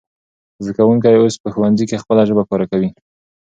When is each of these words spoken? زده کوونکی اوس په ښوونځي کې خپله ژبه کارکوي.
زده 0.63 0.73
کوونکی 0.77 1.13
اوس 1.17 1.35
په 1.43 1.49
ښوونځي 1.53 1.85
کې 1.89 2.01
خپله 2.03 2.21
ژبه 2.29 2.43
کارکوي. 2.49 2.89